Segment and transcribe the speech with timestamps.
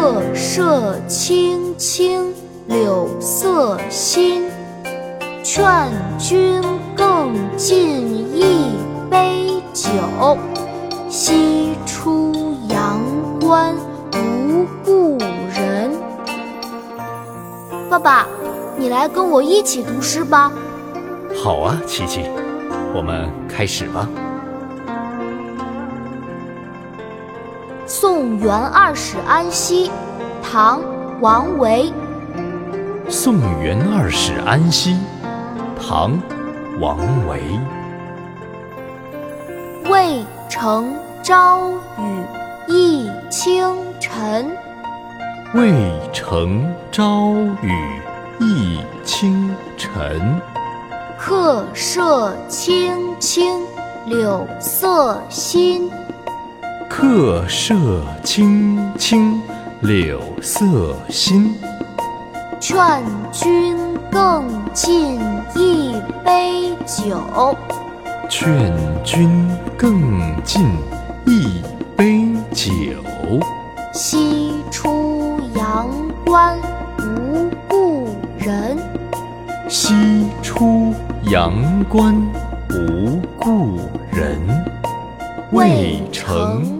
[0.00, 2.32] 客舍青青
[2.68, 4.48] 柳色新。
[5.44, 5.62] 劝
[6.18, 6.62] 君
[6.96, 8.78] 更尽一
[9.10, 9.90] 杯酒，
[11.10, 12.98] 西出阳
[13.38, 13.76] 关
[14.14, 15.18] 无故
[15.52, 15.92] 人。
[17.90, 18.26] 爸爸，
[18.78, 20.50] 你来跟我一起读诗吧。
[21.44, 22.22] 好啊，琪琪，
[22.94, 24.08] 我们开始吧。
[28.00, 29.88] 《送元二使安西》
[30.42, 30.80] 唐·
[31.20, 31.92] 王维。
[33.10, 34.98] 送元二使安西。
[35.78, 36.12] 唐·
[36.80, 36.96] 王
[37.28, 37.42] 维。
[39.90, 42.24] 渭城朝雨
[42.68, 44.50] 浥轻尘，
[45.52, 48.00] 渭城朝雨
[48.38, 50.40] 浥轻尘。
[51.18, 53.60] 客舍青青
[54.06, 55.90] 柳色新，
[57.00, 57.74] 客舍
[58.22, 59.40] 青青
[59.80, 61.54] 柳色新。
[62.60, 62.76] 劝
[63.32, 63.74] 君
[64.10, 65.18] 更尽
[65.56, 67.56] 一杯酒，
[68.28, 68.70] 劝
[69.02, 69.48] 君
[69.78, 70.62] 更尽
[71.24, 71.62] 一
[71.96, 72.70] 杯酒。
[73.94, 75.88] 西出阳
[76.26, 76.58] 关
[76.98, 78.76] 无故人，
[79.70, 79.94] 西
[80.42, 82.14] 出阳关
[82.68, 83.78] 无故
[84.12, 84.38] 人。
[85.52, 86.79] 渭城